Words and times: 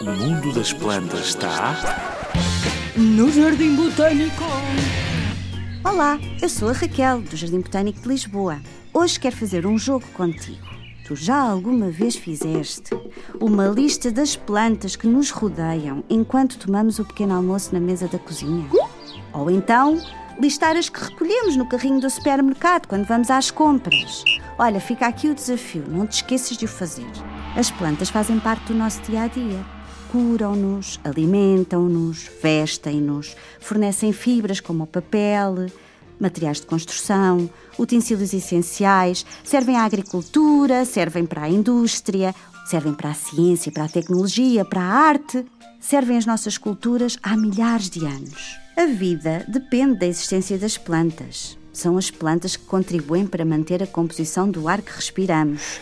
O 0.00 0.04
mundo 0.04 0.52
das 0.52 0.72
plantas 0.72 1.30
está. 1.30 1.74
No 2.96 3.28
Jardim 3.32 3.74
Botânico! 3.74 4.44
Olá, 5.82 6.20
eu 6.40 6.48
sou 6.48 6.68
a 6.68 6.72
Raquel, 6.72 7.22
do 7.22 7.36
Jardim 7.36 7.60
Botânico 7.60 8.00
de 8.02 8.08
Lisboa. 8.08 8.60
Hoje 8.94 9.18
quero 9.18 9.34
fazer 9.34 9.66
um 9.66 9.76
jogo 9.76 10.06
contigo. 10.14 10.64
Tu 11.04 11.16
já 11.16 11.40
alguma 11.40 11.90
vez 11.90 12.14
fizeste 12.14 12.96
uma 13.40 13.66
lista 13.66 14.12
das 14.12 14.36
plantas 14.36 14.94
que 14.94 15.08
nos 15.08 15.30
rodeiam 15.30 16.04
enquanto 16.08 16.56
tomamos 16.56 17.00
o 17.00 17.04
pequeno 17.04 17.34
almoço 17.34 17.74
na 17.74 17.80
mesa 17.80 18.06
da 18.06 18.18
cozinha? 18.20 18.68
Ou 19.32 19.50
então, 19.50 20.00
listar 20.38 20.76
as 20.76 20.88
que 20.88 21.02
recolhemos 21.02 21.56
no 21.56 21.68
carrinho 21.68 22.00
do 22.00 22.08
supermercado 22.08 22.86
quando 22.86 23.06
vamos 23.06 23.28
às 23.28 23.50
compras? 23.50 24.22
Olha, 24.62 24.78
fica 24.78 25.06
aqui 25.06 25.26
o 25.26 25.34
desafio, 25.34 25.86
não 25.88 26.06
te 26.06 26.16
esqueças 26.16 26.54
de 26.54 26.66
o 26.66 26.68
fazer. 26.68 27.10
As 27.56 27.70
plantas 27.70 28.10
fazem 28.10 28.38
parte 28.38 28.66
do 28.66 28.74
nosso 28.74 29.00
dia 29.00 29.22
a 29.22 29.26
dia. 29.26 29.64
Curam-nos, 30.12 31.00
alimentam-nos, 31.02 32.30
vestem-nos, 32.42 33.34
fornecem 33.58 34.12
fibras 34.12 34.60
como 34.60 34.84
o 34.84 34.86
papel, 34.86 35.64
materiais 36.20 36.60
de 36.60 36.66
construção, 36.66 37.48
utensílios 37.78 38.34
essenciais, 38.34 39.24
servem 39.42 39.76
à 39.76 39.84
agricultura, 39.84 40.84
servem 40.84 41.24
para 41.24 41.44
a 41.44 41.48
indústria, 41.48 42.34
servem 42.66 42.92
para 42.92 43.12
a 43.12 43.14
ciência, 43.14 43.72
para 43.72 43.84
a 43.84 43.88
tecnologia, 43.88 44.62
para 44.62 44.82
a 44.82 44.92
arte, 44.92 45.42
servem 45.80 46.18
as 46.18 46.26
nossas 46.26 46.58
culturas 46.58 47.18
há 47.22 47.34
milhares 47.34 47.88
de 47.88 48.04
anos. 48.04 48.58
A 48.76 48.84
vida 48.84 49.42
depende 49.48 50.00
da 50.00 50.06
existência 50.06 50.58
das 50.58 50.76
plantas. 50.76 51.58
São 51.72 51.96
as 51.96 52.10
plantas 52.10 52.56
que 52.56 52.64
contribuem 52.64 53.26
para 53.26 53.44
manter 53.44 53.82
a 53.82 53.86
composição 53.86 54.50
do 54.50 54.68
ar 54.68 54.82
que 54.82 54.92
respiramos 54.92 55.80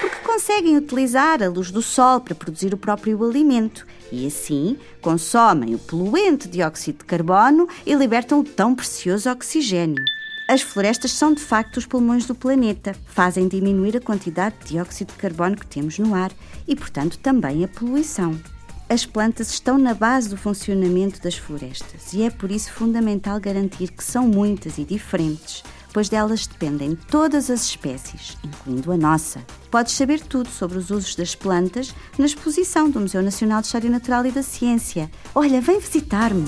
porque 0.00 0.16
conseguem 0.24 0.76
utilizar 0.76 1.42
a 1.42 1.48
luz 1.48 1.70
do 1.70 1.80
sol 1.80 2.20
para 2.20 2.34
produzir 2.34 2.74
o 2.74 2.76
próprio 2.76 3.22
alimento 3.24 3.86
e 4.10 4.26
assim 4.26 4.76
consomem 5.00 5.74
o 5.74 5.78
poluente 5.78 6.48
dióxido 6.48 6.98
de 6.98 7.04
carbono 7.04 7.68
e 7.84 7.94
libertam 7.94 8.40
o 8.40 8.44
tão 8.44 8.74
precioso 8.74 9.30
oxigênio. 9.30 10.04
As 10.48 10.62
florestas 10.62 11.12
são 11.12 11.34
de 11.34 11.40
facto 11.40 11.78
os 11.78 11.86
pulmões 11.86 12.24
do 12.24 12.34
planeta, 12.34 12.94
fazem 13.06 13.48
diminuir 13.48 13.96
a 13.96 14.00
quantidade 14.00 14.54
de 14.60 14.72
dióxido 14.72 15.08
de 15.08 15.18
carbono 15.18 15.56
que 15.56 15.66
temos 15.66 15.98
no 15.98 16.14
ar 16.14 16.30
e, 16.68 16.76
portanto, 16.76 17.18
também 17.18 17.64
a 17.64 17.68
poluição. 17.68 18.38
As 18.88 19.04
plantas 19.04 19.50
estão 19.50 19.78
na 19.78 19.94
base 19.94 20.28
do 20.28 20.36
funcionamento 20.36 21.20
das 21.20 21.36
florestas 21.36 22.12
e 22.12 22.22
é 22.22 22.30
por 22.30 22.50
isso 22.50 22.72
fundamental 22.72 23.40
garantir 23.40 23.90
que 23.90 24.04
são 24.04 24.28
muitas 24.28 24.78
e 24.78 24.84
diferentes 24.84 25.62
pois 25.96 26.10
delas 26.10 26.46
dependem 26.46 26.94
todas 26.94 27.48
as 27.48 27.62
espécies, 27.62 28.36
incluindo 28.44 28.92
a 28.92 28.98
nossa. 28.98 29.40
Podes 29.70 29.94
saber 29.94 30.20
tudo 30.20 30.46
sobre 30.50 30.76
os 30.76 30.90
usos 30.90 31.14
das 31.14 31.34
plantas 31.34 31.94
na 32.18 32.26
exposição 32.26 32.90
do 32.90 33.00
Museu 33.00 33.22
Nacional 33.22 33.62
de 33.62 33.68
História 33.68 33.88
Natural 33.88 34.26
e 34.26 34.30
da 34.30 34.42
Ciência. 34.42 35.10
Olha, 35.34 35.58
vem 35.58 35.80
visitar-me! 35.80 36.44